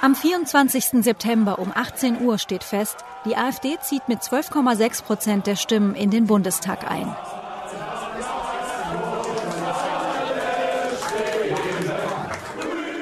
[0.01, 1.03] Am 24.
[1.03, 6.09] September um 18 Uhr steht fest, die AfD zieht mit 12,6 Prozent der Stimmen in
[6.09, 7.15] den Bundestag ein.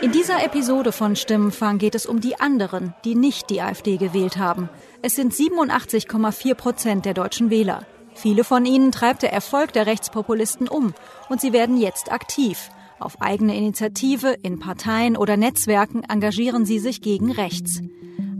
[0.02, 4.38] In dieser Episode von Stimmenfang geht es um die anderen, die nicht die AfD gewählt
[4.38, 4.70] haben.
[5.02, 7.86] Es sind 87,4 Prozent der deutschen Wähler.
[8.14, 10.94] Viele von ihnen treibt der Erfolg der Rechtspopulisten um
[11.28, 12.70] und sie werden jetzt aktiv.
[12.98, 17.82] Auf eigene Initiative, in Parteien oder Netzwerken engagieren sie sich gegen rechts.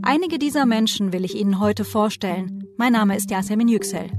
[0.00, 2.64] Einige dieser Menschen will ich Ihnen heute vorstellen.
[2.78, 4.10] Mein Name ist Yasemin Yüksel.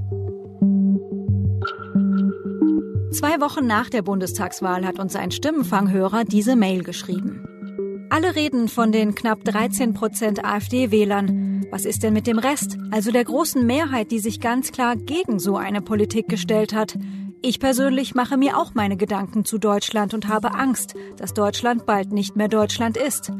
[3.12, 8.06] Zwei Wochen nach der Bundestagswahl hat uns ein Stimmenfanghörer diese Mail geschrieben.
[8.08, 11.66] Alle reden von den knapp 13 Prozent AfD-Wählern.
[11.70, 15.38] Was ist denn mit dem Rest, also der großen Mehrheit, die sich ganz klar gegen
[15.38, 16.98] so eine Politik gestellt hat?
[17.42, 22.12] Ich persönlich mache mir auch meine Gedanken zu Deutschland und habe Angst, dass Deutschland bald
[22.12, 23.30] nicht mehr Deutschland ist.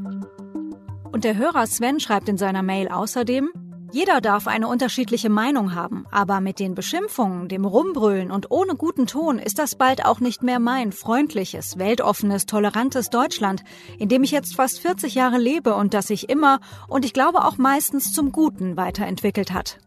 [1.12, 3.50] Und der Hörer Sven schreibt in seiner Mail außerdem,
[3.92, 9.06] jeder darf eine unterschiedliche Meinung haben, aber mit den Beschimpfungen, dem Rumbrüllen und ohne guten
[9.06, 13.62] Ton ist das bald auch nicht mehr mein freundliches, weltoffenes, tolerantes Deutschland,
[13.98, 17.44] in dem ich jetzt fast 40 Jahre lebe und das sich immer und ich glaube
[17.44, 19.78] auch meistens zum Guten weiterentwickelt hat.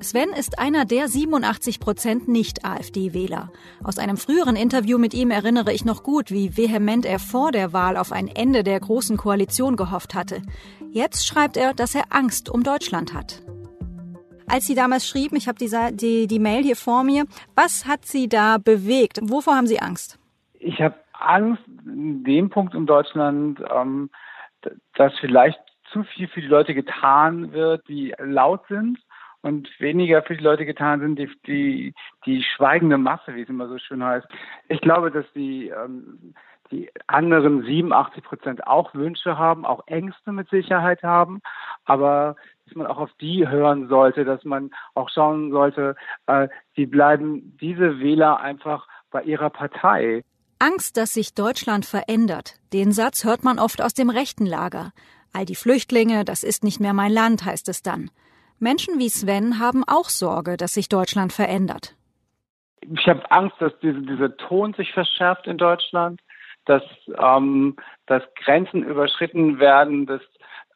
[0.00, 3.50] Sven ist einer der 87 Prozent Nicht-AfD-Wähler.
[3.82, 7.72] Aus einem früheren Interview mit ihm erinnere ich noch gut, wie vehement er vor der
[7.72, 10.42] Wahl auf ein Ende der Großen Koalition gehofft hatte.
[10.90, 13.42] Jetzt schreibt er, dass er Angst um Deutschland hat.
[14.48, 18.06] Als Sie damals schrieben, ich habe die, die, die Mail hier vor mir, was hat
[18.06, 19.20] Sie da bewegt?
[19.22, 20.18] Wovor haben Sie Angst?
[20.58, 24.10] Ich habe Angst in dem Punkt um Deutschland, ähm,
[24.94, 25.60] dass vielleicht
[25.92, 28.98] zu viel für die Leute getan wird, die laut sind
[29.42, 31.94] und weniger für die Leute getan sind, die, die,
[32.26, 34.26] die schweigende Masse, wie es immer so schön heißt.
[34.68, 36.34] Ich glaube, dass die, ähm,
[36.70, 41.40] die anderen 87 Prozent auch Wünsche haben, auch Ängste mit Sicherheit haben,
[41.84, 45.96] aber dass man auch auf die hören sollte, dass man auch schauen sollte,
[46.26, 46.48] äh,
[46.86, 50.22] bleiben diese Wähler einfach bei ihrer Partei.
[50.58, 52.56] Angst, dass sich Deutschland verändert.
[52.72, 54.92] Den Satz hört man oft aus dem rechten Lager.
[55.32, 58.10] All die Flüchtlinge, das ist nicht mehr mein Land, heißt es dann.
[58.58, 61.94] Menschen wie Sven haben auch Sorge, dass sich Deutschland verändert.
[62.80, 66.20] Ich habe Angst, dass diese, dieser Ton sich verschärft in Deutschland,
[66.64, 66.82] dass,
[67.18, 67.76] ähm,
[68.06, 70.22] dass Grenzen überschritten werden, dass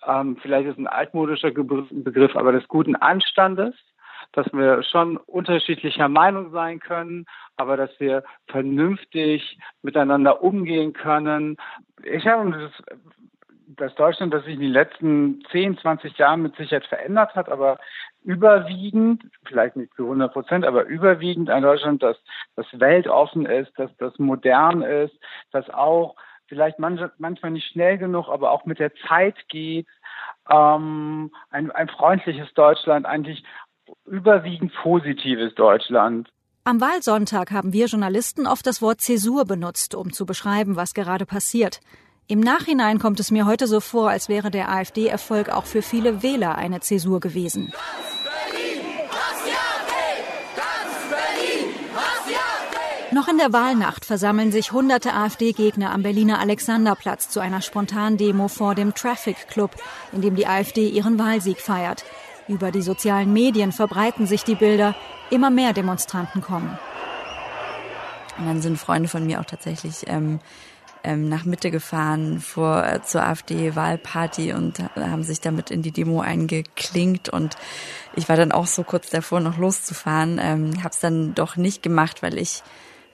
[0.06, 3.75] ähm, vielleicht ist ein altmodischer Begriff, aber des guten Anstandes,
[4.32, 7.26] dass wir schon unterschiedlicher Meinung sein können,
[7.56, 11.56] aber dass wir vernünftig miteinander umgehen können.
[12.03, 12.72] Ich habe das
[13.76, 17.78] dass Deutschland das sich in den letzten 10, 20 Jahren mit Sicherheit verändert hat, aber
[18.24, 22.16] überwiegend, vielleicht nicht zu 100 Prozent, aber überwiegend ein Deutschland, das,
[22.56, 25.14] das weltoffen ist, dass das modern ist,
[25.50, 26.16] das auch
[26.46, 29.86] vielleicht manchmal nicht schnell genug, aber auch mit der Zeit geht,
[30.50, 33.42] ähm, ein, ein freundliches Deutschland, eigentlich
[34.06, 36.28] überwiegend positives Deutschland.
[36.64, 41.26] Am Wahlsonntag haben wir Journalisten oft das Wort Zäsur benutzt, um zu beschreiben, was gerade
[41.26, 41.80] passiert.
[42.28, 46.22] Im Nachhinein kommt es mir heute so vor, als wäre der AfD-Erfolg auch für viele
[46.22, 47.72] Wähler eine Zäsur gewesen.
[53.12, 58.74] Noch in der Wahlnacht versammeln sich hunderte AfD-Gegner am Berliner Alexanderplatz zu einer Spontandemo vor
[58.74, 59.76] dem Traffic Club,
[60.12, 62.04] in dem die AfD ihren Wahlsieg feiert.
[62.48, 64.94] Über die sozialen Medien verbreiten sich die Bilder,
[65.28, 66.78] immer mehr Demonstranten kommen.
[68.38, 70.40] Und dann sind Freunde von mir auch tatsächlich ähm,
[71.04, 76.20] ähm, nach Mitte gefahren vor äh, zur AfD-Wahlparty und haben sich damit in die Demo
[76.20, 77.56] eingeklinkt und
[78.14, 81.82] ich war dann auch so kurz davor, noch loszufahren, ähm, habe es dann doch nicht
[81.82, 82.62] gemacht, weil ich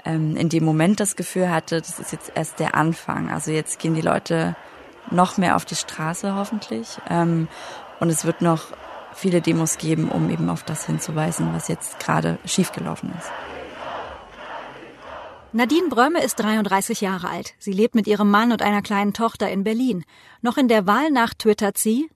[0.05, 3.31] ähm, in dem Moment das Gefühl hatte, das ist jetzt erst der Anfang.
[3.31, 4.57] Also jetzt gehen die Leute
[5.11, 7.49] noch mehr auf die Straße hoffentlich ähm,
[8.01, 8.67] und es wird noch
[9.15, 13.58] viele Demos geben, um eben auf das hinzuweisen, was jetzt gerade schiefgelaufen ist.
[15.53, 17.55] Nadine Brömme ist 33 Jahre alt.
[17.59, 20.05] Sie lebt mit ihrem Mann und einer kleinen Tochter in Berlin.
[20.43, 22.11] Noch in der Wahlnacht twittert sie,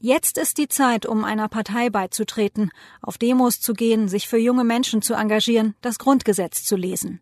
[0.00, 2.70] Jetzt ist die Zeit, um einer Partei beizutreten,
[3.00, 7.20] auf Demos zu gehen, sich für junge Menschen zu engagieren, das Grundgesetz zu lesen.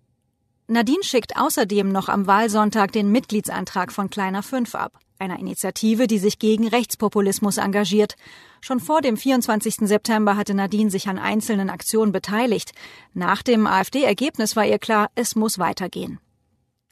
[0.67, 6.19] Nadine schickt außerdem noch am Wahlsonntag den Mitgliedsantrag von Kleiner 5 ab, einer Initiative, die
[6.19, 8.17] sich gegen Rechtspopulismus engagiert.
[8.61, 9.77] Schon vor dem 24.
[9.89, 12.73] September hatte Nadine sich an einzelnen Aktionen beteiligt.
[13.15, 16.19] Nach dem AfD-Ergebnis war ihr klar, es muss weitergehen.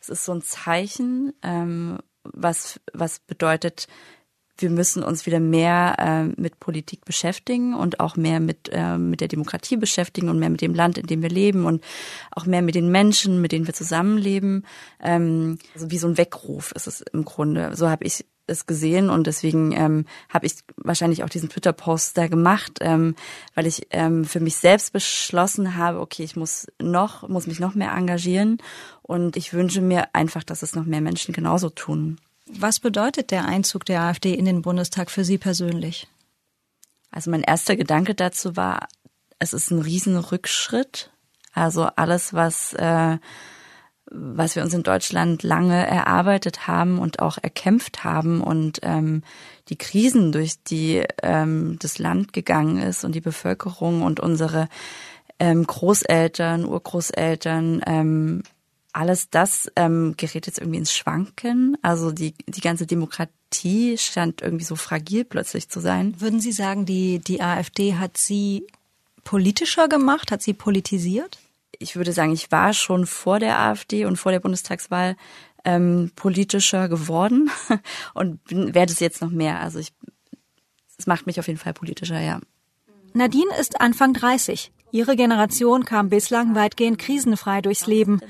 [0.00, 3.86] Es ist so ein Zeichen, ähm, was, was bedeutet,
[4.62, 9.20] wir müssen uns wieder mehr äh, mit Politik beschäftigen und auch mehr mit, äh, mit
[9.20, 11.82] der Demokratie beschäftigen und mehr mit dem Land, in dem wir leben und
[12.30, 14.64] auch mehr mit den Menschen, mit denen wir zusammenleben.
[15.02, 17.74] Ähm, also wie so ein Weckruf ist es im Grunde.
[17.74, 22.26] So habe ich es gesehen und deswegen ähm, habe ich wahrscheinlich auch diesen Twitter-Post da
[22.26, 23.14] gemacht, ähm,
[23.54, 27.74] weil ich ähm, für mich selbst beschlossen habe, okay, ich muss noch, muss mich noch
[27.74, 28.58] mehr engagieren
[29.02, 32.18] und ich wünsche mir einfach, dass es noch mehr Menschen genauso tun.
[32.58, 36.08] Was bedeutet der Einzug der AfD in den Bundestag für Sie persönlich?
[37.10, 38.88] Also mein erster Gedanke dazu war,
[39.38, 41.10] es ist ein Riesenrückschritt.
[41.52, 43.18] Also alles, was, äh,
[44.10, 49.22] was wir uns in Deutschland lange erarbeitet haben und auch erkämpft haben und ähm,
[49.68, 54.68] die Krisen, durch die ähm, das Land gegangen ist und die Bevölkerung und unsere
[55.38, 58.42] ähm, Großeltern, Urgroßeltern, ähm,
[58.92, 61.76] alles das ähm, gerät jetzt irgendwie ins Schwanken.
[61.82, 66.20] Also die, die ganze Demokratie scheint irgendwie so fragil plötzlich zu sein.
[66.20, 68.66] Würden Sie sagen, die, die AfD hat Sie
[69.24, 71.38] politischer gemacht, hat sie politisiert?
[71.78, 75.16] Ich würde sagen, ich war schon vor der AfD und vor der Bundestagswahl
[75.64, 77.50] ähm, politischer geworden
[78.14, 79.60] und werde es jetzt noch mehr.
[79.60, 79.92] Also ich,
[80.98, 82.40] es macht mich auf jeden Fall politischer, ja.
[83.12, 84.72] Nadine ist Anfang 30.
[84.92, 88.20] Ihre Generation kam bislang weitgehend krisenfrei durchs Leben.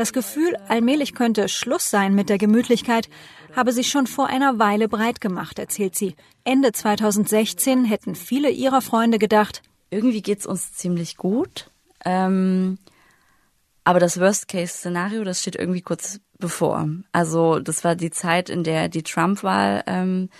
[0.00, 3.10] Das Gefühl, allmählich könnte Schluss sein mit der Gemütlichkeit,
[3.54, 6.16] habe sich schon vor einer Weile breit gemacht, erzählt sie.
[6.42, 9.60] Ende 2016 hätten viele ihrer Freunde gedacht,
[9.90, 11.70] irgendwie geht's uns ziemlich gut.
[12.02, 12.78] Ähm,
[13.84, 16.88] aber das Worst-Case-Szenario, das steht irgendwie kurz bevor.
[17.12, 20.30] Also das war die Zeit, in der die Trump-Wahl ähm,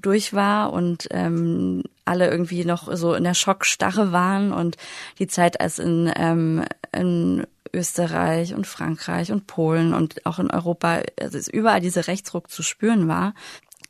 [0.00, 4.76] durch war und ähm, alle irgendwie noch so in der Schockstarre waren und
[5.18, 11.02] die Zeit, als in, ähm, in Österreich und Frankreich und Polen und auch in Europa,
[11.20, 13.34] also es überall dieser Rechtsruck zu spüren war.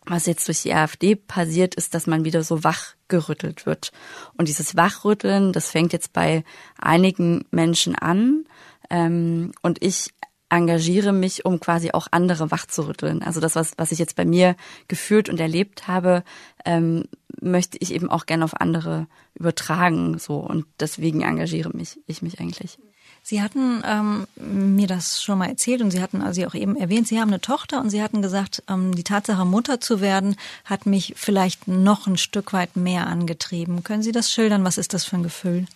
[0.04, 3.92] Was jetzt durch die AfD passiert, ist, dass man wieder so wachgerüttelt wird.
[4.36, 6.42] Und dieses Wachrütteln, das fängt jetzt bei
[6.76, 8.44] einigen Menschen an.
[8.90, 10.12] Ähm, und ich
[10.52, 13.22] engagiere mich, um quasi auch andere wachzurütteln.
[13.22, 14.54] Also das, was, was ich jetzt bei mir
[14.86, 16.22] gefühlt und erlebt habe,
[16.64, 17.04] ähm,
[17.40, 20.18] möchte ich eben auch gerne auf andere übertragen.
[20.18, 22.78] So und deswegen engagiere mich ich mich eigentlich.
[23.24, 27.06] Sie hatten ähm, mir das schon mal erzählt und Sie hatten also auch eben erwähnt,
[27.06, 30.86] Sie haben eine Tochter und Sie hatten gesagt, ähm, die Tatsache, Mutter zu werden, hat
[30.86, 33.84] mich vielleicht noch ein Stück weit mehr angetrieben.
[33.84, 34.64] Können Sie das schildern?
[34.64, 35.66] Was ist das für ein Gefühl?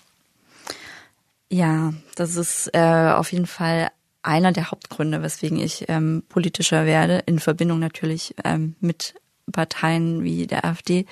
[1.48, 3.90] Ja, das ist äh, auf jeden Fall
[4.26, 9.14] einer der Hauptgründe, weswegen ich ähm, politischer werde, in Verbindung natürlich ähm, mit
[9.52, 11.06] Parteien wie der AfD,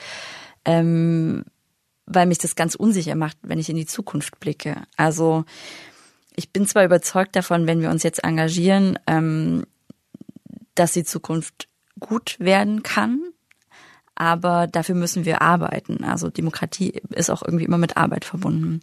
[0.64, 1.44] ähm,
[2.06, 4.82] weil mich das ganz unsicher macht, wenn ich in die Zukunft blicke.
[4.96, 5.44] Also
[6.36, 9.64] ich bin zwar überzeugt davon, wenn wir uns jetzt engagieren, ähm,
[10.74, 11.68] dass die Zukunft
[12.00, 13.20] gut werden kann,
[14.16, 16.04] aber dafür müssen wir arbeiten.
[16.04, 18.80] Also Demokratie ist auch irgendwie immer mit Arbeit verbunden.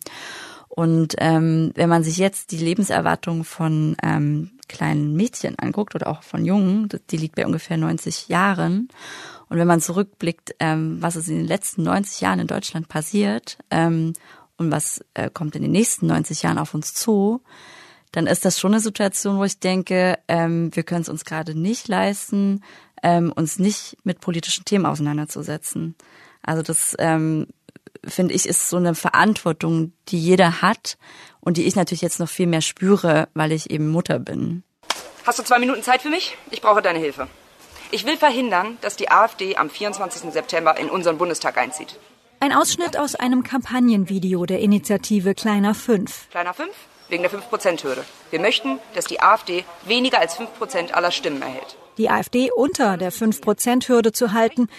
[0.73, 6.23] Und ähm, wenn man sich jetzt die Lebenserwartung von ähm, kleinen Mädchen anguckt oder auch
[6.23, 8.87] von Jungen, die liegt bei ungefähr 90 Jahren.
[9.49, 13.57] Und wenn man zurückblickt, ähm, was ist in den letzten 90 Jahren in Deutschland passiert
[13.69, 14.13] ähm,
[14.55, 17.41] und was äh, kommt in den nächsten 90 Jahren auf uns zu,
[18.13, 21.53] dann ist das schon eine Situation, wo ich denke, ähm, wir können es uns gerade
[21.53, 22.63] nicht leisten,
[23.03, 25.95] ähm, uns nicht mit politischen Themen auseinanderzusetzen.
[26.43, 27.47] Also das ähm,
[28.05, 30.97] finde ich ist so eine Verantwortung, die jeder hat
[31.39, 34.63] und die ich natürlich jetzt noch viel mehr spüre, weil ich eben Mutter bin.
[35.25, 36.38] Hast du zwei Minuten Zeit für mich?
[36.50, 37.27] Ich brauche deine Hilfe.
[37.91, 40.31] Ich will verhindern, dass die AfD am 24.
[40.31, 42.00] September in unseren Bundestag einzieht.
[42.39, 46.29] Ein Ausschnitt aus einem Kampagnenvideo der Initiative Kleiner 5.
[46.31, 46.69] Kleiner 5?
[47.09, 48.03] Wegen der 5%-Hürde.
[48.29, 51.77] Wir möchten, dass die AfD weniger als 5% aller Stimmen erhält.
[52.01, 54.70] Die AfD unter der 5%-Hürde zu halten,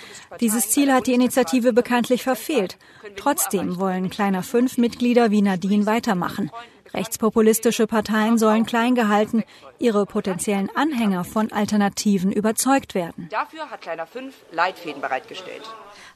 [0.40, 2.78] dieses Ziel hat die Initiative bekanntlich verfehlt.
[3.14, 6.50] Trotzdem wollen Kleiner 5 Mitglieder wie Nadine weitermachen.
[6.92, 9.44] Rechtspopulistische Parteien sollen klein gehalten,
[9.78, 13.28] ihre potenziellen Anhänger von Alternativen überzeugt werden.
[13.30, 15.62] Dafür hat Kleiner 5 Leitfäden bereitgestellt.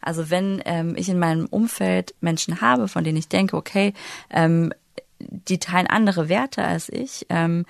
[0.00, 3.92] Also wenn ähm, ich in meinem Umfeld Menschen habe, von denen ich denke, okay,
[4.28, 4.72] ähm,
[5.20, 7.64] die teilen andere Werte als ich, ähm,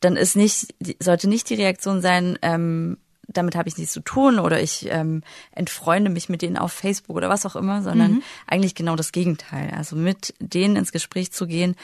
[0.00, 2.98] dann ist nicht, sollte nicht die Reaktion sein, ähm,
[3.32, 7.16] damit habe ich nichts zu tun oder ich ähm, entfreunde mich mit denen auf Facebook
[7.16, 8.22] oder was auch immer, sondern mhm.
[8.46, 9.72] eigentlich genau das Gegenteil.
[9.76, 11.76] Also mit denen ins Gespräch zu gehen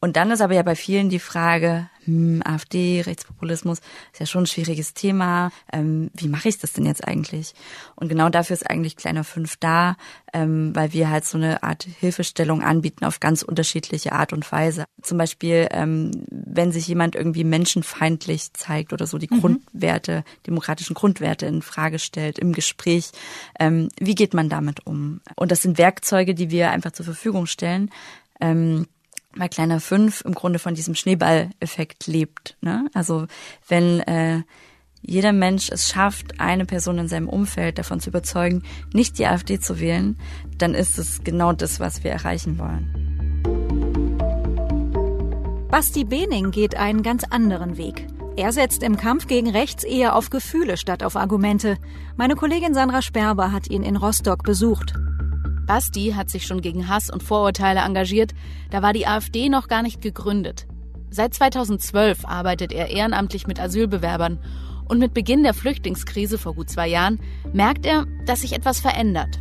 [0.00, 3.80] und dann ist aber ja bei vielen die Frage, hm, AfD, Rechtspopulismus,
[4.12, 5.52] ist ja schon ein schwieriges Thema.
[5.70, 7.52] Ähm, wie mache ich das denn jetzt eigentlich?
[7.96, 9.96] Und genau dafür ist eigentlich Kleiner Fünf da,
[10.32, 14.84] ähm, weil wir halt so eine Art Hilfestellung anbieten auf ganz unterschiedliche Art und Weise.
[15.02, 19.40] Zum Beispiel, ähm, wenn sich jemand irgendwie menschenfeindlich zeigt oder so die mhm.
[19.40, 23.10] Grundwerte, demokratischen Grundwerte in Frage stellt im Gespräch,
[23.58, 25.20] ähm, wie geht man damit um?
[25.36, 27.90] Und das sind Werkzeuge, die wir einfach zur Verfügung stellen.
[29.36, 32.56] Bei Kleiner Fünf im Grunde von diesem Schneeballeffekt lebt.
[32.60, 32.88] Ne?
[32.94, 33.26] Also
[33.68, 34.42] wenn äh,
[35.02, 39.60] jeder Mensch es schafft, eine Person in seinem Umfeld davon zu überzeugen, nicht die AfD
[39.60, 40.18] zu wählen,
[40.58, 43.08] dann ist es genau das, was wir erreichen wollen.
[45.70, 48.08] Basti Bening geht einen ganz anderen Weg.
[48.36, 51.78] Er setzt im Kampf gegen rechts eher auf Gefühle statt auf Argumente.
[52.16, 54.94] Meine Kollegin Sandra Sperber hat ihn in Rostock besucht.
[55.70, 58.32] Basti hat sich schon gegen Hass und Vorurteile engagiert,
[58.70, 60.66] da war die AfD noch gar nicht gegründet.
[61.10, 64.40] Seit 2012 arbeitet er ehrenamtlich mit Asylbewerbern
[64.88, 67.20] und mit Beginn der Flüchtlingskrise vor gut zwei Jahren
[67.52, 69.38] merkt er, dass sich etwas verändert.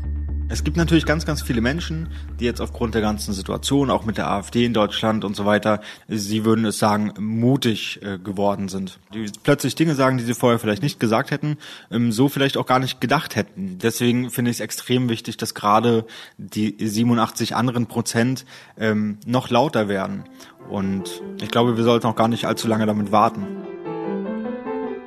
[0.51, 4.17] Es gibt natürlich ganz, ganz viele Menschen, die jetzt aufgrund der ganzen Situation, auch mit
[4.17, 8.97] der AfD in Deutschland und so weiter, sie würden es sagen, mutig äh, geworden sind.
[9.13, 11.57] Die plötzlich Dinge sagen, die sie vorher vielleicht nicht gesagt hätten,
[11.91, 13.77] ähm, so vielleicht auch gar nicht gedacht hätten.
[13.77, 16.05] Deswegen finde ich es extrem wichtig, dass gerade
[16.39, 18.43] die 87 anderen Prozent
[18.79, 20.23] ähm, noch lauter werden.
[20.67, 23.45] Und ich glaube, wir sollten auch gar nicht allzu lange damit warten.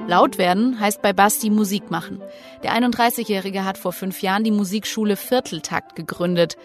[0.08, 2.20] Laut werden heißt bei Basti Musik machen.
[2.62, 6.56] Der 31-Jährige hat vor fünf Jahren die Musikschule Vierteltakt gegründet.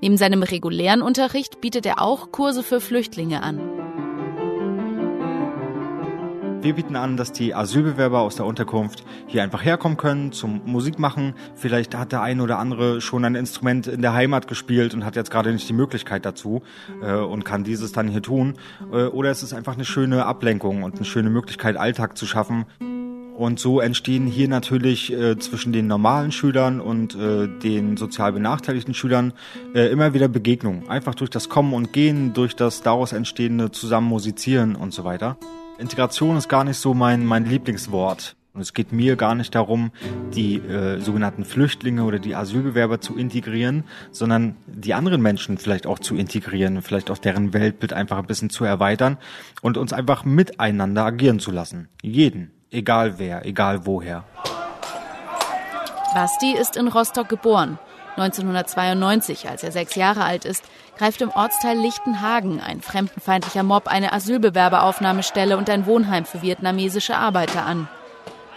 [0.00, 3.58] Neben seinem regulären Unterricht bietet er auch Kurse für Flüchtlinge an.
[6.64, 10.98] Wir bieten an, dass die Asylbewerber aus der Unterkunft hier einfach herkommen können zum Musik
[10.98, 11.34] machen.
[11.54, 15.14] Vielleicht hat der eine oder andere schon ein Instrument in der Heimat gespielt und hat
[15.14, 16.62] jetzt gerade nicht die Möglichkeit dazu
[17.02, 18.54] äh, und kann dieses dann hier tun.
[18.90, 22.64] Äh, oder es ist einfach eine schöne Ablenkung und eine schöne Möglichkeit, Alltag zu schaffen.
[22.78, 28.94] Und so entstehen hier natürlich äh, zwischen den normalen Schülern und äh, den sozial benachteiligten
[28.94, 29.34] Schülern
[29.74, 30.88] äh, immer wieder Begegnungen.
[30.88, 35.36] Einfach durch das Kommen und Gehen, durch das daraus entstehende Zusammen musizieren und so weiter.
[35.78, 38.36] Integration ist gar nicht so mein, mein Lieblingswort.
[38.52, 39.90] Und es geht mir gar nicht darum,
[40.32, 45.98] die äh, sogenannten Flüchtlinge oder die Asylbewerber zu integrieren, sondern die anderen Menschen vielleicht auch
[45.98, 49.18] zu integrieren, vielleicht auch deren Weltbild einfach ein bisschen zu erweitern
[49.60, 51.88] und uns einfach miteinander agieren zu lassen.
[52.00, 54.24] Jeden, egal wer, egal woher.
[56.14, 57.80] Basti ist in Rostock geboren
[58.16, 60.64] 1992, als er sechs Jahre alt ist,
[60.96, 67.66] greift im Ortsteil Lichtenhagen ein fremdenfeindlicher Mob eine Asylbewerberaufnahmestelle und ein Wohnheim für vietnamesische Arbeiter
[67.66, 67.88] an.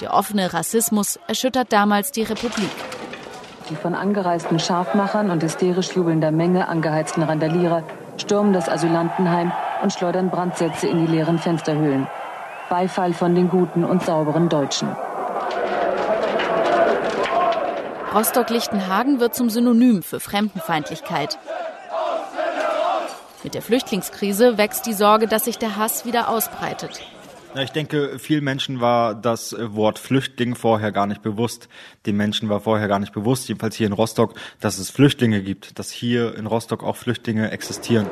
[0.02, 2.70] Der offene Rassismus erschüttert damals die Republik.
[3.70, 7.84] Die von angereisten Scharfmachern und hysterisch jubelnder Menge angeheizten Randalierer
[8.18, 12.08] stürmen das Asylantenheim und schleudern Brandsätze in die leeren Fensterhöhlen.
[12.70, 14.90] Beifall von den guten und sauberen Deutschen.
[18.18, 21.38] Rostock-Lichtenhagen wird zum Synonym für Fremdenfeindlichkeit.
[23.44, 27.00] Mit der Flüchtlingskrise wächst die Sorge, dass sich der Hass wieder ausbreitet.
[27.62, 31.70] Ich denke, vielen Menschen war das Wort Flüchtling vorher gar nicht bewusst.
[32.08, 35.78] Den Menschen war vorher gar nicht bewusst, jedenfalls hier in Rostock, dass es Flüchtlinge gibt,
[35.78, 38.08] dass hier in Rostock auch Flüchtlinge existieren.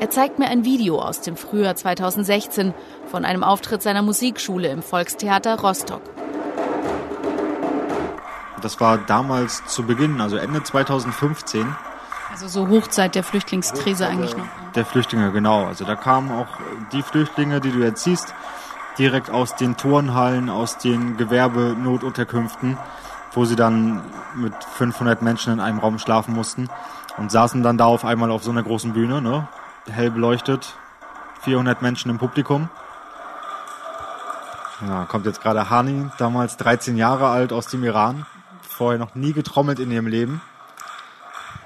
[0.00, 2.72] Er zeigt mir ein Video aus dem Frühjahr 2016
[3.04, 6.00] von einem Auftritt seiner Musikschule im Volkstheater Rostock.
[8.66, 11.72] Das war damals zu Beginn, also Ende 2015.
[12.32, 14.44] Also so Hochzeit der Flüchtlingskrise eigentlich noch.
[14.74, 15.66] Der Flüchtlinge, genau.
[15.66, 16.48] Also da kamen auch
[16.90, 18.34] die Flüchtlinge, die du jetzt siehst,
[18.98, 22.76] direkt aus den Turnhallen, aus den Gewerbenotunterkünften,
[23.34, 24.02] wo sie dann
[24.34, 26.68] mit 500 Menschen in einem Raum schlafen mussten
[27.18, 29.46] und saßen dann da auf einmal auf so einer großen Bühne, ne?
[29.88, 30.74] hell beleuchtet,
[31.42, 32.68] 400 Menschen im Publikum.
[34.84, 38.26] Ja, kommt jetzt gerade Hani, damals 13 Jahre alt aus dem Iran
[38.76, 40.42] vorher noch nie getrommelt in ihrem Leben.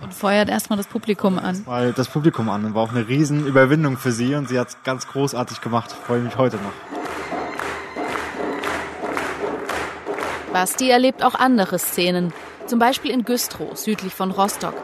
[0.00, 1.62] Und feuert erstmal das Publikum an.
[1.66, 4.76] Mal das Publikum an und war auch eine Riesenüberwindung für sie und sie hat es
[4.84, 5.92] ganz großartig gemacht.
[5.92, 6.72] Freue mich heute noch.
[10.52, 12.32] Basti erlebt auch andere Szenen,
[12.66, 14.74] zum Beispiel in Güstrow, südlich von Rostock.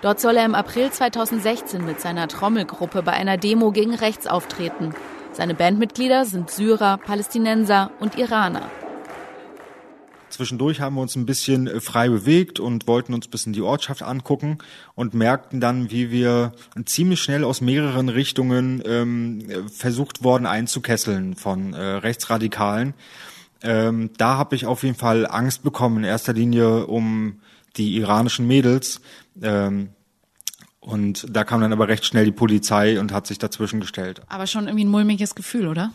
[0.00, 4.94] Dort soll er im April 2016 mit seiner Trommelgruppe bei einer Demo gegen rechts auftreten.
[5.32, 8.68] Seine Bandmitglieder sind Syrer, Palästinenser und Iraner.
[10.32, 13.60] Zwischendurch haben wir uns ein bisschen äh, frei bewegt und wollten uns ein bisschen die
[13.60, 14.58] Ortschaft angucken
[14.94, 16.52] und merkten dann, wie wir
[16.86, 22.94] ziemlich schnell aus mehreren Richtungen ähm, versucht worden einzukesseln von äh, Rechtsradikalen.
[23.62, 27.40] Ähm, da habe ich auf jeden Fall Angst bekommen, in erster Linie um
[27.76, 29.00] die iranischen Mädels.
[29.40, 29.90] Ähm,
[30.80, 34.22] und da kam dann aber recht schnell die Polizei und hat sich dazwischen gestellt.
[34.28, 35.92] Aber schon irgendwie ein mulmiges Gefühl, oder?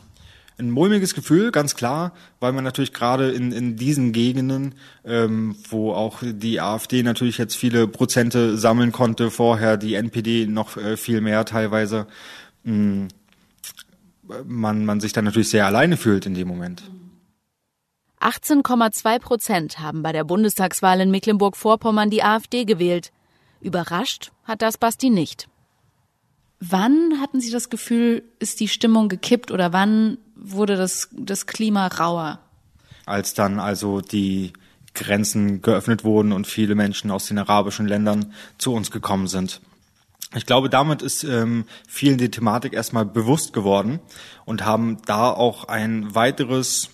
[0.60, 4.74] Ein mulmiges Gefühl, ganz klar, weil man natürlich gerade in, in diesen Gegenden,
[5.06, 10.76] ähm, wo auch die AfD natürlich jetzt viele Prozente sammeln konnte, vorher die NPD noch
[10.78, 12.08] äh, viel mehr teilweise,
[12.64, 13.08] mh, mm,
[14.46, 16.84] man, man sich dann natürlich sehr alleine fühlt in dem Moment.
[18.20, 23.12] 18,2 Prozent haben bei der Bundestagswahl in Mecklenburg-Vorpommern die AfD gewählt.
[23.62, 25.48] Überrascht hat das Basti nicht.
[26.60, 31.88] Wann hatten Sie das Gefühl, ist die Stimmung gekippt oder wann wurde das, das Klima
[31.88, 32.40] rauer?
[33.06, 34.54] Als dann also die
[34.94, 39.62] Grenzen geöffnet wurden und viele Menschen aus den arabischen Ländern zu uns gekommen sind.
[40.36, 44.00] Ich glaube, damit ist ähm, vielen die Thematik erstmal bewusst geworden
[44.46, 46.90] und haben da auch ein weiteres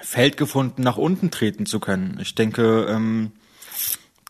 [0.00, 2.18] Feld gefunden, nach unten treten zu können.
[2.20, 3.32] Ich denke, ähm,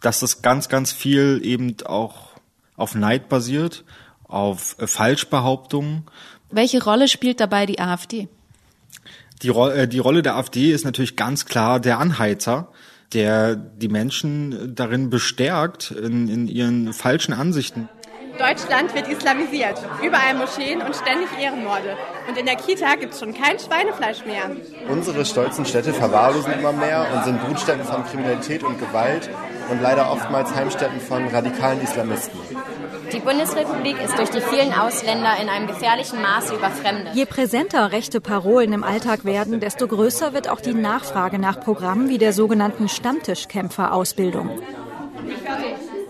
[0.00, 2.30] dass das ganz, ganz viel eben auch
[2.76, 3.84] auf Neid basiert,
[4.24, 6.04] auf Falschbehauptungen.
[6.54, 8.28] Welche Rolle spielt dabei die AfD?
[9.42, 12.68] Die, Ro äh, die Rolle der AfD ist natürlich ganz klar der Anheizer,
[13.12, 17.88] der die Menschen darin bestärkt in, in ihren falschen Ansichten.
[18.38, 19.80] Deutschland wird islamisiert.
[20.00, 21.96] Überall Moscheen und ständig Ehrenmorde.
[22.28, 24.50] Und in der Kita gibt es schon kein Schweinefleisch mehr.
[24.88, 29.28] Unsere stolzen Städte verwahrlosen immer mehr und sind Brutstätten von Kriminalität und Gewalt
[29.70, 32.38] und leider oftmals Heimstätten von radikalen Islamisten.
[33.14, 37.14] Die Bundesrepublik ist durch die vielen Ausländer in einem gefährlichen Maße überfremdet.
[37.14, 42.08] Je präsenter rechte Parolen im Alltag werden, desto größer wird auch die Nachfrage nach Programmen
[42.08, 44.50] wie der sogenannten Stammtischkämpferausbildung.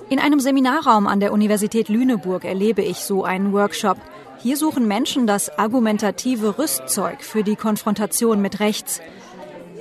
[0.08, 3.98] In einem Seminarraum an der Universität Lüneburg erlebe ich so einen Workshop.
[4.38, 9.02] Hier suchen Menschen das argumentative Rüstzeug für die Konfrontation mit rechts.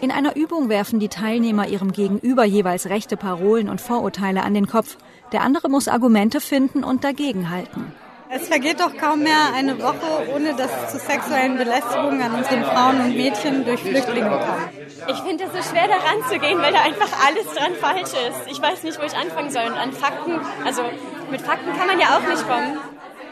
[0.02, 4.68] In einer Übung werfen die Teilnehmer ihrem Gegenüber jeweils rechte Parolen und Vorurteile an den
[4.68, 4.98] Kopf.
[5.34, 7.92] Der andere muss Argumente finden und dagegenhalten.
[8.30, 12.64] Es vergeht doch kaum mehr eine Woche, ohne dass es zu sexuellen Belästigungen an unseren
[12.64, 14.70] Frauen und Mädchen durch Flüchtlinge kommt.
[15.08, 18.52] Ich finde es so schwer, da ranzugehen, weil da einfach alles dran falsch ist.
[18.52, 19.66] Ich weiß nicht, wo ich anfangen soll.
[19.66, 20.82] Und an Fakten, also
[21.30, 22.78] mit Fakten kann man ja auch nicht kommen.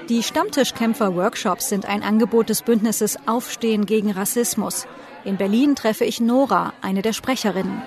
[0.09, 4.87] Die Stammtischkämpfer-Workshops sind ein Angebot des Bündnisses Aufstehen gegen Rassismus.
[5.23, 7.81] In Berlin treffe ich Nora, eine der Sprecherinnen.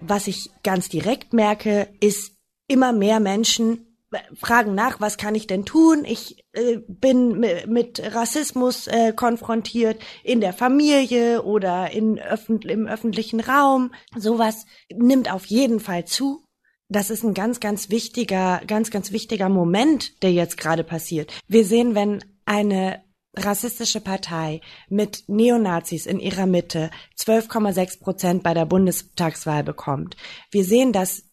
[0.00, 2.32] Was ich ganz direkt merke, ist,
[2.68, 3.88] immer mehr Menschen
[4.34, 6.04] fragen nach, was kann ich denn tun?
[6.04, 13.40] Ich äh, bin mit Rassismus äh, konfrontiert in der Familie oder in öffent im öffentlichen
[13.40, 13.92] Raum.
[14.16, 16.44] Sowas nimmt auf jeden Fall zu.
[16.88, 21.30] Das ist ein ganz, ganz wichtiger, ganz, ganz wichtiger Moment, der jetzt gerade passiert.
[21.46, 23.02] Wir sehen, wenn eine
[23.44, 30.16] rassistische Partei mit Neonazis in ihrer Mitte 12,6 Prozent bei der Bundestagswahl bekommt.
[30.50, 31.24] Wir sehen, dass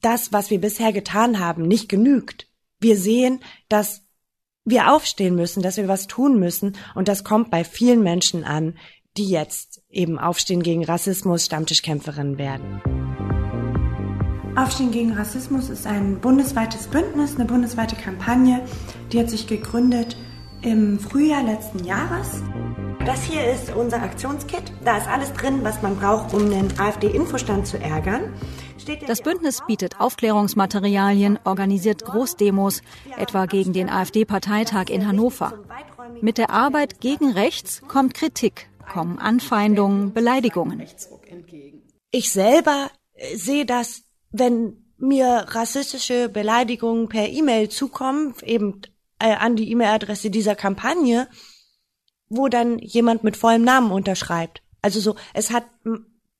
[0.00, 2.48] das, was wir bisher getan haben, nicht genügt.
[2.80, 4.02] Wir sehen, dass
[4.64, 8.76] wir aufstehen müssen, dass wir was tun müssen und das kommt bei vielen Menschen an,
[9.16, 12.80] die jetzt eben aufstehen gegen Rassismus, Stammtischkämpferinnen werden.
[14.56, 18.60] Aufstehen gegen Rassismus ist ein bundesweites Bündnis, eine bundesweite Kampagne,
[19.12, 20.16] die hat sich gegründet
[20.62, 22.42] im Frühjahr letzten Jahres.
[23.04, 24.62] Das hier ist unser Aktionskit.
[24.84, 28.34] Da ist alles drin, was man braucht, um den AfD-Infostand zu ärgern.
[29.06, 32.82] Das Bündnis bietet Aufklärungsmaterialien, organisiert Großdemos,
[33.16, 35.52] etwa gegen den AfD-Parteitag in Hannover.
[36.20, 40.82] Mit der Arbeit gegen rechts kommt Kritik, kommen Anfeindungen, Beleidigungen.
[42.10, 48.82] Ich selber äh, sehe das, wenn mir rassistische Beleidigungen per E-Mail zukommen, eben
[49.18, 51.28] äh, an die E-Mail-Adresse dieser Kampagne,
[52.28, 54.62] wo dann jemand mit vollem Namen unterschreibt.
[54.82, 55.64] Also so, es hat,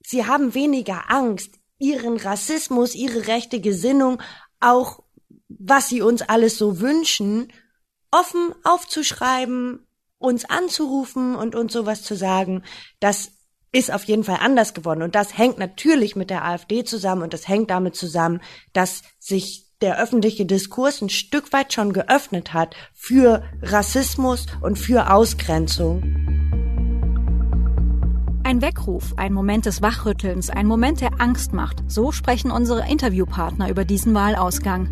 [0.05, 4.21] sie haben weniger Angst, ihren Rassismus, ihre rechte Gesinnung,
[4.61, 5.03] auch
[5.49, 7.53] was sie uns alles so wünschen,
[8.11, 9.87] offen aufzuschreiben,
[10.19, 12.65] uns anzurufen und uns sowas zu sagen,
[13.01, 13.33] das
[13.71, 15.03] ist auf jeden Fall anders geworden.
[15.03, 18.41] Und das hängt natürlich mit der AfD zusammen und das hängt damit zusammen,
[18.73, 25.13] dass sich der öffentliche Diskurs ein Stück weit schon geöffnet hat für Rassismus und für
[25.13, 26.03] Ausgrenzung.
[28.43, 31.83] Ein Weckruf, ein Moment des Wachrüttelns, ein Moment, der Angst macht.
[31.87, 34.89] So sprechen unsere Interviewpartner über diesen Wahlausgang.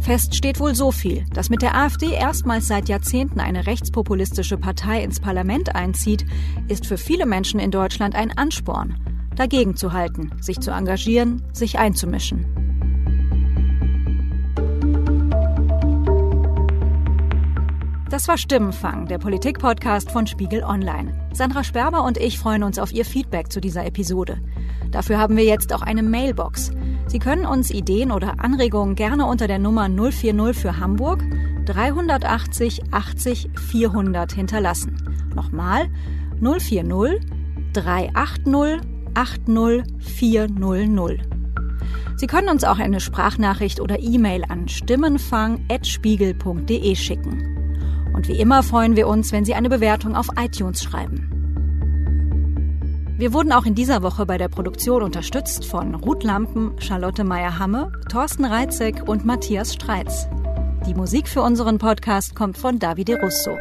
[0.00, 5.02] Fest steht wohl so viel, dass mit der AfD erstmals seit Jahrzehnten eine rechtspopulistische Partei
[5.02, 6.26] ins Parlament einzieht,
[6.68, 8.98] ist für viele Menschen in Deutschland ein Ansporn,
[9.34, 12.61] dagegen zu halten, sich zu engagieren, sich einzumischen.
[18.12, 21.14] Das war Stimmenfang, der Politik-Podcast von Spiegel Online.
[21.32, 24.38] Sandra Sperber und ich freuen uns auf Ihr Feedback zu dieser Episode.
[24.90, 26.72] Dafür haben wir jetzt auch eine Mailbox.
[27.06, 31.24] Sie können uns Ideen oder Anregungen gerne unter der Nummer 040 für Hamburg
[31.64, 35.30] 380 80 400 hinterlassen.
[35.34, 35.88] Nochmal
[36.42, 37.18] 040
[37.72, 38.80] 380
[39.14, 41.20] 80 400.
[42.16, 47.61] Sie können uns auch eine Sprachnachricht oder E-Mail an stimmenfang.spiegel.de schicken.
[48.14, 51.28] Und wie immer freuen wir uns, wenn Sie eine Bewertung auf iTunes schreiben.
[53.18, 57.92] Wir wurden auch in dieser Woche bei der Produktion unterstützt von Ruth Lampen, Charlotte Meyer-Hamme,
[58.10, 60.26] Thorsten Reitzek und Matthias Streitz.
[60.86, 63.56] Die Musik für unseren Podcast kommt von Davide Russo.